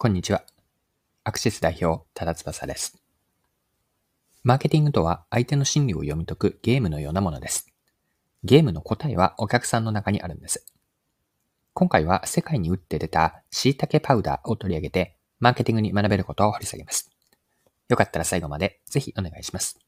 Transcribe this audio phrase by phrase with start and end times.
[0.00, 0.44] こんにちは。
[1.24, 3.02] アクシス代表、多田翼です。
[4.44, 7.66] マーケティングとは相手の心理を読み解くゲームのようなものです。
[8.44, 10.64] ゲームの答えはお客さんの中にあるんです。
[11.74, 17.10] 今回は世界に打って出た椎茸パウダーを取り上げて、マーケティングに学べることを掘り下げます。
[17.88, 19.80] よかったら最後までぜひお願いします。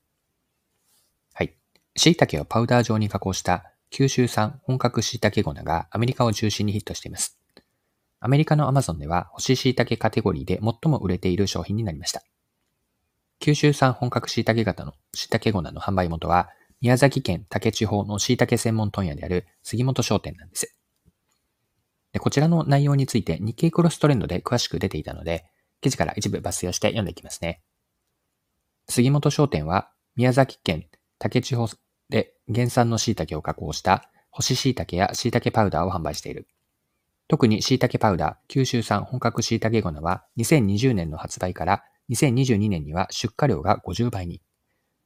[1.34, 1.54] はい。
[1.94, 7.39] 椎茸をパウダー状に加工した九州産本格椎茸粉がアメリカを中心にヒットしています。
[8.20, 12.22] アメリカのアマゾンでは干し椎茸カテゴリーで最も売れている商品になりました。
[13.38, 16.50] 九州産本格椎茸型の椎茸粉の販売元は、
[16.82, 20.76] 宮崎県竹地方の椎茸専門問屋である杉本商店なんです。
[22.12, 25.46] でこちらの内容について日経クロストレンドで詳しく出ていたので、
[25.80, 27.62] 記事から一部抜粋をして読んでいきますね。
[28.86, 30.86] 杉本商店は宮崎県
[31.18, 31.68] 竹地方
[32.10, 36.46] で原産の椎茸を加工した干し椎茸や椎茸パウダーを販売している。
[37.30, 44.42] 特に椎茸パウダー、九州産本格椎茸粉は2020年の発売から2022年には出荷量が50倍に。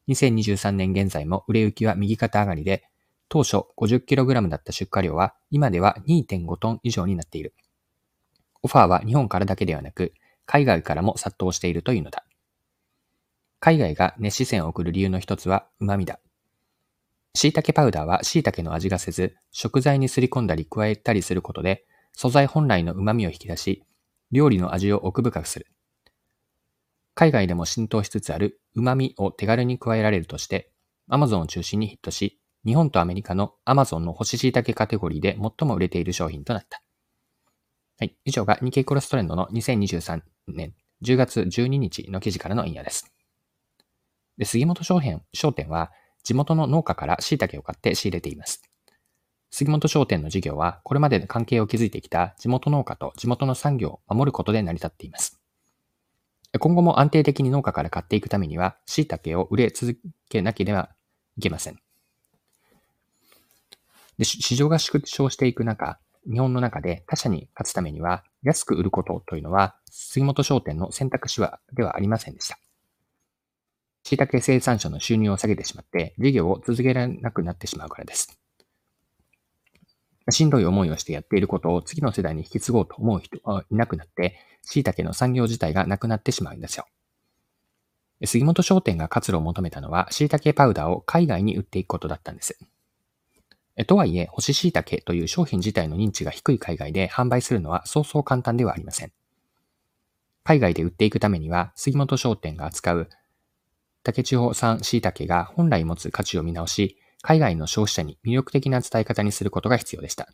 [0.08, 2.88] 2023年現在も売れ行きは右肩上がりで、
[3.28, 7.52] 当初 50kg だった出荷量は今では2.5トン以上になっている。
[8.62, 10.14] オファーは日本からだけではなく、
[10.46, 12.24] 海外からも殺到しているというのだ。
[13.60, 16.20] 海外が熱視線を送る理由の一つは旨味だ。
[17.34, 21.84] 椎茸パウダーは椎茸の味がせず、食材にすり込んだり加えたりすることで、
[22.14, 23.84] 素材本来の旨味を引き出し、
[24.30, 25.66] 料理の味を奥深くする。
[27.14, 30.72] 海外でも浸透しつつある旨味を手軽に加えられるとして、
[31.10, 36.82] Amazon を中心にヒットし、日本とアメリカの Amazon の干し椎茸カテゴリーで最も売れている商品となった。
[37.98, 38.16] はい。
[38.24, 43.12] 以上が日経クロストレンドの2023年10月12日の記事からの引用です。
[44.38, 45.92] で、杉本商店商店は
[46.24, 48.62] 地元の農家から椎茸を買って仕入れています。
[49.56, 55.40] 杉本商店の事業は、これまで関係を築いてきた地元農家と地元の産業を守ることで成り立っています。
[56.58, 59.96] 今後も安定的に農家から買っていくためには、椎茸を売れ続
[60.28, 60.90] けなければ
[61.36, 61.78] いけません。
[64.18, 72.58] で市場が縮小していく中、日本の中で他社に勝つためには、安く売ることというのは、杉本商店の選択肢はではありませんでした。
[74.02, 78.36] 椎茸生産者の収入を下げてしまって、事業を続けられなくなってしまうからです。
[80.30, 86.86] しんどい思いをしてやっていることを次の世代に引き継ごうと思う人はいなくなって、椎茸の産業自体がなくなってしまうんですよ。
[88.24, 92.58] 杉本商店が活路を求めたのは、椎茸パウダーを海外に売っていくことだったんです。
[93.86, 99.12] とはいえ、干し椎茸という商品自体の認知が低い海外で販売するのはそうそう簡単ではありません。
[100.44, 103.10] 海外で売っていくためには、杉本商店が扱う
[104.04, 110.28] 竹地方産椎茸が本来持つ価値を見直し、海外の消費者に魅力的な伝え方にすることが必要でした。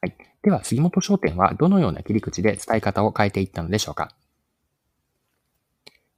[0.00, 0.16] はい。
[0.42, 4.14] では、杉本商店はどのような切り口で伝え方を変えていったのでしょうか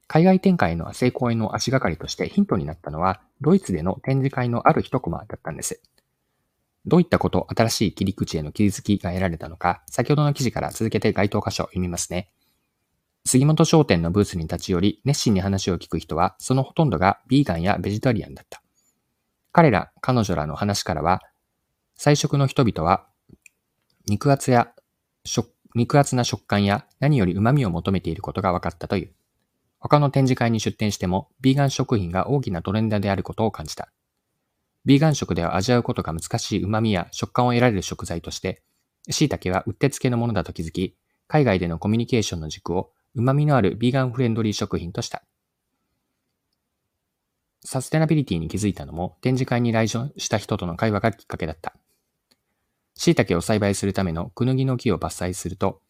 [0.07, 5.81] 海外展開の成功への足がかりとしてヒントになったのは、ドイツでの展示会のある一コマだったんです。
[6.85, 12.29] どういったこと、新しい切り口への気づきが得られたのか、先ほどの記事から続けて該当箇所を読みますね。
[13.23, 18.61] 杉本商店のブースに立ち寄り、熱心に話を聞く人は、そのほとんどがビーガンやベジタリアンだった。
[19.51, 21.21] 彼ら、彼女らの話からは、
[21.95, 23.07] 菜食の人々は、
[24.07, 24.73] 肉厚や、
[25.75, 29.13] 肉厚な食感や何より旨味を求めていることが分かったという。
[29.79, 33.89] 他の展示会に出展しても、ビーガン食品が大きなトレンドであることを感じた。
[34.83, 38.63] ビーガン食では味わうことが難しい旨味や食感を得られる食材として、
[39.09, 45.23] 椎茸はうってつけのものだと気づき、海外でのコミュニケーションの軸を旨味のあるビーガンフレンドリー食品とした。
[47.63, 51.75] サステナビリティに気づいたのも展示会に来場した人との会話がきっかけだった。
[52.95, 55.81] 椎茸を栽培するためのクヌギの木を伐採すると、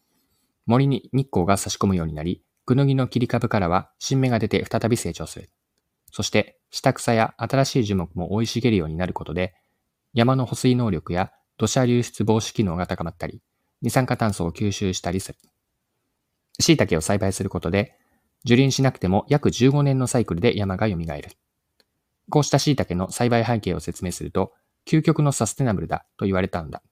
[0.66, 5.50] 森に日光が差し込むようになり、クヌギの切り株からは新芽が出て再び成長する。
[6.10, 9.54] そして、下草や新しい樹木も生い茂るようになることで、
[10.14, 13.40] 山の保水能力や土砂流出防止機能が高まったり、
[13.80, 15.38] 二酸化炭素を吸収したりする。
[16.60, 17.96] 椎茸を栽培することで、
[18.44, 21.06] 樹林しなくても約15年のサイクルで山が蘇る。
[22.30, 24.52] こうした椎茸の栽培背景を説明すると、
[24.86, 26.82] 究極のサステナブルだと言われたんだ。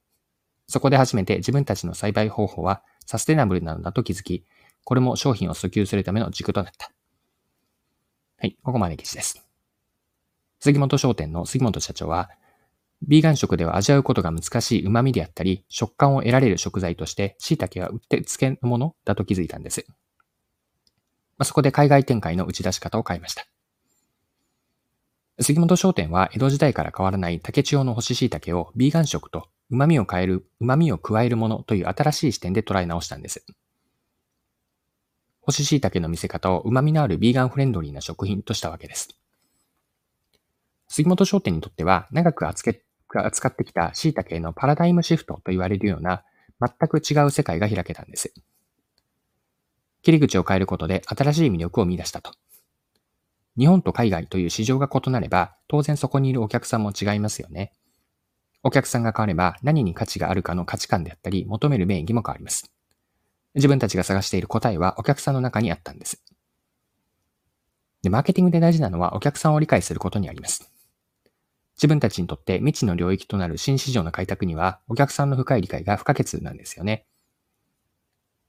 [0.69, 4.45] そこで初めて自分たちの栽培方法はサステナブルなのだと気づき、
[4.85, 6.93] これも商品を訴求するための軸となった。
[8.39, 9.45] はい、ここまで記事です。
[10.61, 12.31] 杉本商店の杉本社長は、
[13.02, 19.87] ビーガン食では味わうことが難しい旨味であったり、食感を得られる食材として椎茸はうってつけのものだと気づいたんです。
[21.38, 23.47] まあ、そこで海外展開の打ち出し方を変えました。
[25.41, 33.46] 杉本商店は江戸時代から変わらない竹千代の干し椎茸をビーガン食と旨味を変える、旨味を加えるものという新しい視点で捉え直したんです。
[35.41, 39.08] 干し椎茸の見せ方を旨味のあるビーガンフレンドリーな食品としたわけです。
[40.88, 42.73] 杉本商店にとっては、長く扱
[43.19, 46.23] 扱ってきた椎茸のパラダイムシフトと言われるような、
[46.61, 48.33] 全く違う世界が開けたんです。
[50.03, 52.33] 切り口を変えることで新しい魅力を見出したと。
[53.59, 57.73] 日本と海外という市場が異なれば、当然そこにいるお客さんも違いますよね。
[58.62, 62.71] お客さんが変われば何に価値があるかの価値観であったり、求める名義も変わります。
[63.55, 66.23] 自分たちが探している答えはお客さんの中にあったんです。
[68.03, 70.71] で、マーケティングで大事なのはお客さんを理解することにあります。
[71.81, 77.06] 自分たちにとって未知の領域となる新市場の開拓にはお客さんの深い理解が不可欠なんですよね。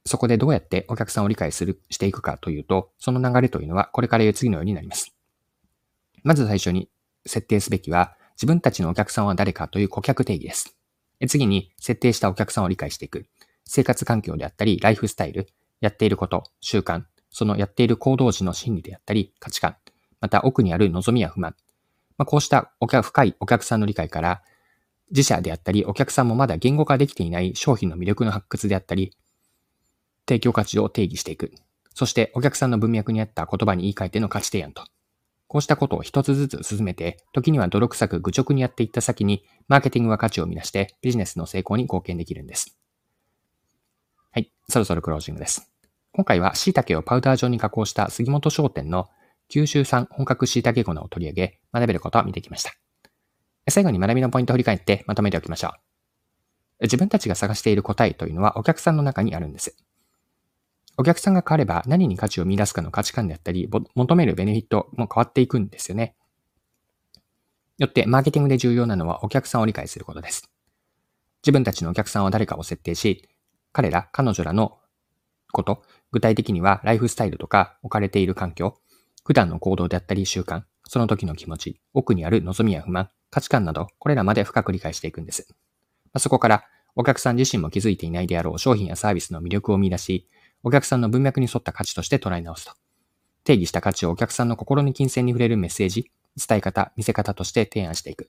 [0.04, 5.14] そこでどうやってお客さんを理解する、していくかというと、その流れというのはこれから言う次のようになります。
[6.24, 6.90] まず最初に
[7.24, 10.76] 設定すべきは、自分たちのお客さんは誰かという顧客定義です。
[11.28, 13.26] 次に、設定したお客さんを理解していく。
[13.64, 15.46] 生活環境であったり、ライフスタイル、
[15.80, 19.76] やっていること、習慣、そのやっている行動時の心理であったり、価値観、
[20.20, 21.54] また奥にある望みや不満。
[22.22, 24.42] まあ、こうしたお客深いお客さんの理解から、
[25.10, 29.16] 自社であったり、お客さんもまだ言語化できていない商品の魅力の発掘であったり、
[30.28, 31.50] 提供価値を定義していく。
[31.94, 34.84] そしてお客さんの文脈に合った言葉に言い換えての価値提案と。
[35.48, 42.78] こうしたことを一つずつ進めて、時には泥臭く愚直にやっていった先に、マーケティングは価値を生み出してビジネスの成功に貢献できるんです。
[44.30, 45.72] はい、そろそろクロージングです。
[46.12, 49.08] 今回は椎茸をパウダー状に加工した杉本商店の
[49.52, 52.72] 九州産本格椎茸粉を取り上げ、学べることを見てきました。
[53.68, 55.74] 最後に学びのポイントを振り返ってまとめておきましょ
[56.80, 56.84] う。
[56.84, 59.76] 自分たちが探している答えというのはお客さんの中にあるんです。
[60.96, 66.16] お客さんが変われば何に価値を見出すかの価値観であったり、求めるベネフィットも変わっていくんですよね。
[67.76, 70.50] よって、マーケティングで重要なのはお客さんを理解することです。
[71.42, 73.28] 自分たちのお客さんは誰かを設定し、
[73.72, 74.78] 彼ら、彼女らの
[75.52, 78.78] こと、具体的にはライフスタイルとか置かれている環境、
[79.24, 85.48] 普段の行動であったり習慣、その時の気持ち、奥にある望みや不満、価値観など、これらまで深く理解していくんです。
[86.12, 86.64] まそこから、
[86.94, 90.28] お客さん自身も気づいていないであろう商品やサービスの魅力を見出し、
[90.62, 92.72] お客さんの文脈に沿った価値として捉え直すと。
[93.44, 98.28] 定義した価値をお客さんの心に金銭に触れるメッセージ、伝え方、見せ方として提案していく。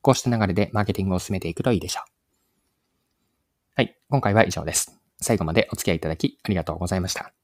[0.00, 2.10] こうした流れでマーケティングを進めていくといいでしょう。
[3.76, 4.98] はい、今回は以上です。
[5.20, 7.43] 最後までお付き合いいただきありがとうございました。